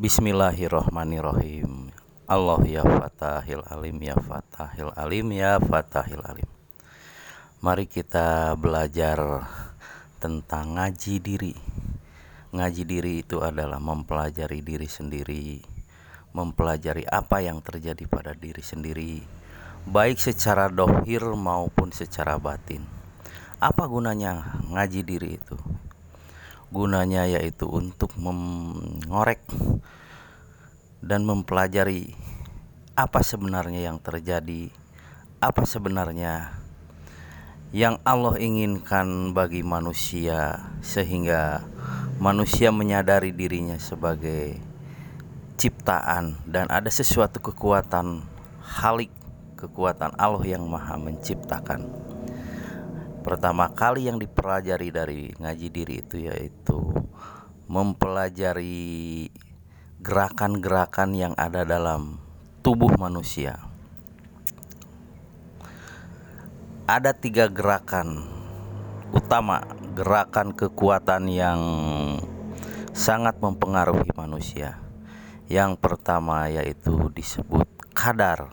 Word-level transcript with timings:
Bismillahirrohmanirrohim 0.00 1.92
Allah 2.24 2.60
ya 2.64 2.80
fatahil 2.80 3.60
alim 3.68 4.00
ya 4.00 4.16
fatahil 4.16 4.96
alim 4.96 5.28
ya 5.28 5.60
fatahil 5.60 6.24
alim. 6.24 6.48
Mari 7.60 7.84
kita 7.84 8.56
belajar 8.56 9.44
tentang 10.16 10.80
ngaji 10.80 11.20
diri. 11.20 11.52
Ngaji 12.48 12.82
diri 12.88 13.20
itu 13.20 13.44
adalah 13.44 13.76
mempelajari 13.76 14.64
diri 14.64 14.88
sendiri 14.88 15.60
Mempelajari 16.32 17.04
apa 17.04 17.44
yang 17.44 17.60
terjadi 17.60 18.08
pada 18.08 18.32
diri 18.32 18.64
sendiri 18.64 19.20
Baik 19.84 20.16
secara 20.16 20.72
dohir 20.72 21.28
maupun 21.36 21.92
secara 21.92 22.40
batin. 22.40 22.88
Apa 23.60 23.84
gunanya 23.84 24.64
ngaji 24.64 25.04
diri 25.04 25.36
itu? 25.36 25.60
Gunanya 26.70 27.26
yaitu 27.26 27.66
untuk 27.66 28.14
mengorek 28.14 29.42
dan 31.02 31.26
mempelajari 31.26 32.14
apa 32.94 33.26
sebenarnya 33.26 33.90
yang 33.90 33.98
terjadi, 33.98 34.70
apa 35.42 35.66
sebenarnya 35.66 36.54
yang 37.70 38.02
Allah 38.02 38.34
inginkan 38.38 39.30
bagi 39.30 39.62
manusia, 39.62 40.58
sehingga 40.82 41.62
manusia 42.18 42.74
menyadari 42.74 43.30
dirinya 43.30 43.78
sebagai 43.78 44.58
ciptaan, 45.54 46.34
dan 46.50 46.66
ada 46.66 46.90
sesuatu 46.90 47.38
kekuatan 47.38 48.26
halik, 48.62 49.14
kekuatan 49.54 50.18
Allah 50.18 50.42
yang 50.42 50.66
Maha 50.66 50.98
Menciptakan. 50.98 52.09
Pertama 53.20 53.68
kali 53.76 54.08
yang 54.08 54.16
dipelajari 54.16 54.88
dari 54.88 55.28
ngaji 55.36 55.68
diri 55.68 56.00
itu 56.00 56.16
yaitu 56.24 56.80
mempelajari 57.68 59.28
gerakan-gerakan 60.00 61.12
yang 61.12 61.34
ada 61.36 61.68
dalam 61.68 62.16
tubuh 62.64 62.88
manusia. 62.96 63.60
Ada 66.88 67.12
tiga 67.12 67.52
gerakan 67.52 68.24
utama, 69.12 69.68
gerakan 69.92 70.56
kekuatan 70.56 71.28
yang 71.28 71.60
sangat 72.96 73.36
mempengaruhi 73.44 74.16
manusia. 74.16 74.80
Yang 75.44 75.76
pertama 75.76 76.48
yaitu 76.48 77.12
disebut 77.12 77.68
kadar. 77.92 78.48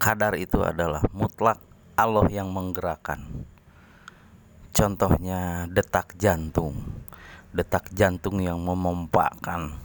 Kadar 0.00 0.40
itu 0.40 0.64
adalah 0.64 1.04
mutlak 1.12 1.60
Allah 1.96 2.28
yang 2.28 2.52
menggerakkan. 2.52 3.24
Contohnya 4.76 5.64
detak 5.64 6.12
jantung. 6.20 6.84
Detak 7.56 7.88
jantung 7.96 8.44
yang 8.44 8.60
memompakkan 8.60 9.80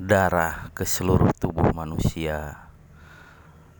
darah 0.00 0.72
ke 0.72 0.88
seluruh 0.88 1.32
tubuh 1.36 1.72
manusia 1.76 2.68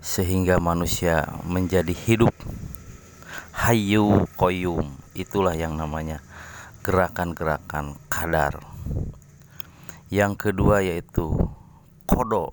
sehingga 0.00 0.56
manusia 0.60 1.28
menjadi 1.44 1.92
hidup 1.92 2.32
hayu 3.56 4.24
koyum 4.36 4.96
itulah 5.12 5.52
yang 5.52 5.76
namanya 5.76 6.24
gerakan-gerakan 6.84 8.00
kadar 8.08 8.60
yang 10.12 10.36
kedua 10.40 10.84
yaitu 10.84 11.36
kodo 12.08 12.52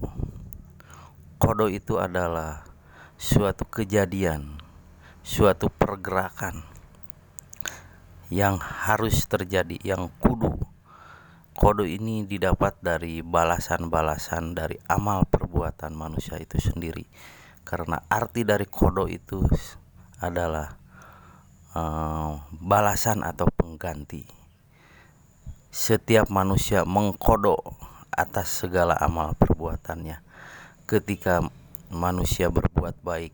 kodo 1.39 1.71
itu 1.71 1.99
adalah 1.99 2.67
suatu 3.15 3.63
kejadian 3.67 4.62
suatu 5.23 5.71
pergerakan 5.71 6.61
yang 8.27 8.59
harus 8.59 9.25
terjadi 9.25 9.79
yang 9.83 10.11
kudu 10.21 10.63
Kode 11.53 11.85
ini 11.85 12.25
didapat 12.25 12.81
dari 12.81 13.21
balasan-balasan 13.21 14.57
dari 14.57 14.73
amal 14.89 15.29
perbuatan 15.29 15.93
manusia 15.93 16.41
itu 16.41 16.57
sendiri. 16.57 17.05
Karena 17.61 18.01
arti 18.09 18.41
dari 18.41 18.65
kodo 18.65 19.05
itu 19.05 19.45
adalah 20.17 20.73
uh, 21.77 22.41
balasan 22.57 23.21
atau 23.21 23.45
pengganti. 23.53 24.25
Setiap 25.69 26.33
manusia 26.33 26.89
mengkodo 26.89 27.61
atas 28.09 28.65
segala 28.65 28.97
amal 28.97 29.37
perbuatannya. 29.37 30.25
Ketika 30.89 31.45
manusia 31.93 32.49
berbuat 32.49 32.97
baik, 33.05 33.33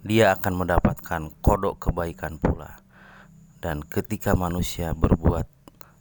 dia 0.00 0.32
akan 0.36 0.64
mendapatkan 0.64 1.32
kodok 1.44 1.88
kebaikan 1.88 2.40
pula. 2.40 2.80
Dan 3.60 3.84
ketika 3.84 4.32
manusia 4.32 4.96
berbuat 4.96 5.44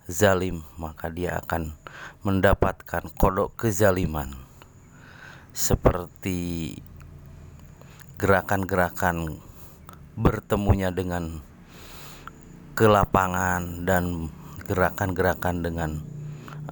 zalim 0.09 0.65
maka 0.81 1.13
dia 1.13 1.37
akan 1.37 1.77
mendapatkan 2.25 3.13
kodok 3.13 3.53
kezaliman 3.53 4.33
seperti 5.53 6.73
gerakan-gerakan 8.17 9.37
bertemunya 10.17 10.89
dengan 10.89 11.45
kelapangan 12.73 13.85
dan 13.85 14.33
gerakan-gerakan 14.65 15.61
dengan 15.61 15.91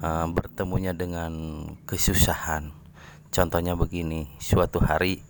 uh, 0.02 0.26
bertemunya 0.34 0.90
dengan 0.90 1.62
kesusahan 1.86 2.74
contohnya 3.30 3.78
begini 3.78 4.26
suatu 4.42 4.82
hari 4.82 5.22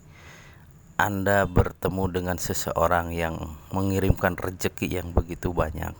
anda 0.99 1.47
bertemu 1.47 2.11
dengan 2.11 2.35
seseorang 2.35 3.15
yang 3.15 3.55
mengirimkan 3.71 4.35
rezeki 4.35 4.99
yang 4.99 5.15
begitu 5.15 5.55
banyak 5.55 5.95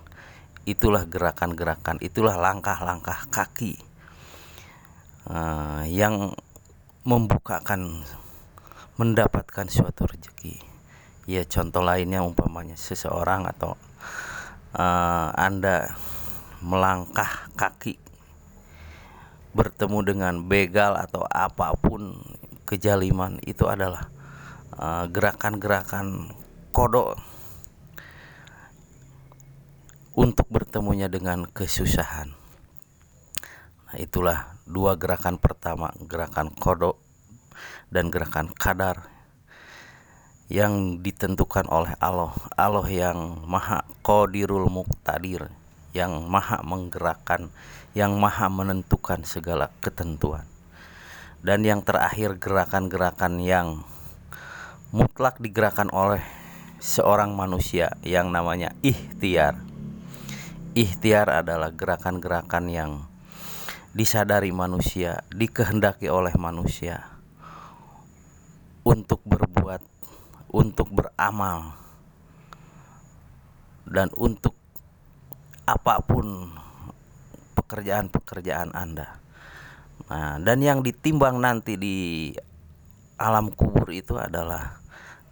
itulah 0.67 1.07
gerakan-gerakan, 1.07 1.97
itulah 2.03 2.37
langkah-langkah 2.37 3.25
kaki 3.33 3.79
uh, 5.25 5.81
yang 5.87 6.35
membukakan 7.07 8.05
mendapatkan 8.99 9.65
suatu 9.71 10.05
rezeki. 10.05 10.61
Ya 11.25 11.47
contoh 11.47 11.81
lainnya 11.81 12.21
umpamanya 12.21 12.75
seseorang 12.75 13.49
atau 13.49 13.79
uh, 14.77 15.29
Anda 15.33 15.95
melangkah 16.59 17.49
kaki 17.55 17.95
bertemu 19.55 19.99
dengan 20.05 20.33
begal 20.45 20.93
atau 20.99 21.25
apa 21.25 21.73
pun 21.79 22.19
kejaliman 22.69 23.41
itu 23.47 23.65
adalah 23.65 24.18
gerakan-gerakan 25.11 26.31
uh, 26.31 26.35
kodok 26.71 27.19
untuk 30.15 30.47
bertemunya 30.47 31.11
dengan 31.11 31.47
kesusahan. 31.47 32.31
Nah, 33.89 33.97
itulah 33.99 34.55
dua 34.63 34.95
gerakan 34.95 35.35
pertama, 35.35 35.91
gerakan 36.07 36.53
kodok 36.55 36.95
dan 37.91 38.07
gerakan 38.13 38.53
kadar 38.53 39.09
yang 40.47 41.03
ditentukan 41.03 41.67
oleh 41.67 41.97
Allah. 41.99 42.31
Allah 42.55 42.87
yang 42.87 43.43
maha 43.49 43.83
qadirul 44.05 44.71
muqtadir, 44.71 45.51
yang 45.91 46.23
maha 46.29 46.63
menggerakkan, 46.63 47.51
yang 47.97 48.15
maha 48.15 48.47
menentukan 48.47 49.25
segala 49.27 49.73
ketentuan. 49.83 50.47
Dan 51.39 51.63
yang 51.63 51.81
terakhir 51.83 52.35
gerakan-gerakan 52.35 53.39
yang 53.39 53.88
mutlak 54.89 55.37
digerakkan 55.37 55.91
oleh 55.93 56.21
seorang 56.79 57.35
manusia 57.37 57.97
yang 58.01 58.33
namanya 58.33 58.73
ikhtiar 58.81 59.69
Ikhtiar 60.77 61.27
adalah 61.43 61.73
gerakan-gerakan 61.73 62.69
yang 62.69 62.91
disadari 63.89 64.53
manusia, 64.53 65.25
dikehendaki 65.33 66.05
oleh 66.13 66.31
manusia 66.37 67.09
untuk 68.85 69.17
berbuat, 69.25 69.81
untuk 70.53 70.93
beramal, 70.93 71.73
dan 73.89 74.13
untuk 74.13 74.53
apa 75.65 76.05
pun 76.05 76.53
pekerjaan-pekerjaan 77.57 78.69
Anda. 78.77 79.17
Nah, 80.05 80.37
dan 80.37 80.61
yang 80.61 80.85
ditimbang 80.85 81.41
nanti 81.41 81.81
di 81.81 82.29
alam 83.19 83.51
kubur 83.51 83.91
itu 83.91 84.15
adalah 84.15 84.79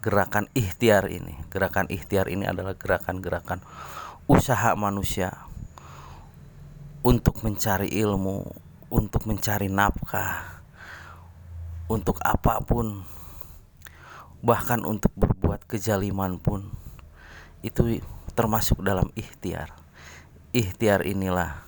gerakan 0.03 0.51
ikhtiar 0.51 1.07
ini. 1.07 1.39
Gerakan 1.47 1.87
ikhtiar 1.87 2.27
ini 2.27 2.43
adalah 2.43 2.75
gerakan-gerakan 2.75 3.63
usaha 4.27 4.75
manusia 4.75 5.47
untuk 7.01 7.39
mencari 7.47 7.87
ilmu, 7.87 8.43
untuk 8.91 9.23
mencari 9.23 9.71
nafkah, 9.71 10.59
untuk 11.87 12.19
apa 12.19 12.59
pun, 12.59 13.07
bahkan 14.43 14.83
untuk 14.83 15.15
berbuat 15.15 15.63
kejaliman 15.71 16.35
pun, 16.43 16.67
itu 17.63 18.03
termasuk 18.35 18.83
dalam 18.83 19.07
ikhtiar. 19.15 19.71
Ikhtiar 20.51 21.07
inilah 21.07 21.63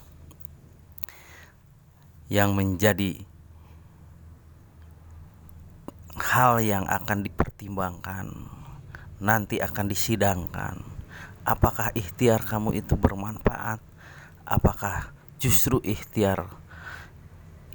yang 2.27 2.51
menjadi 2.51 3.29
hal 6.39 6.63
yang 6.63 6.88
akan 6.88 7.27
dipertimbangkan, 7.27 8.31
nanti 9.19 9.59
akan 9.59 9.91
disidangkan 9.91 10.80
apakah 11.44 11.91
ikhtiar 11.97 12.47
kamu 12.47 12.80
itu 12.80 12.95
bermanfaat 12.95 13.83
apakah 14.47 15.12
justru 15.41 15.83
ikhtiar 15.83 16.47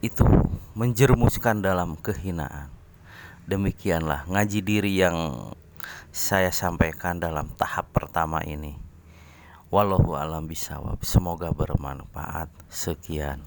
itu 0.00 0.24
menjermuskan 0.72 1.60
dalam 1.60 2.00
kehinaan. 2.00 2.72
Demikianlah 3.44 4.24
ngaji 4.30 4.60
diri 4.64 4.92
yang 4.96 5.52
saya 6.14 6.48
sampaikan 6.48 7.20
dalam 7.20 7.52
tahap 7.58 7.92
pertama 7.92 8.40
ini. 8.46 8.80
Wallahu 9.68 10.14
alam 10.14 10.46
bisawab. 10.46 11.02
Semoga 11.02 11.50
bermanfaat. 11.50 12.48
Sekian. 12.70 13.42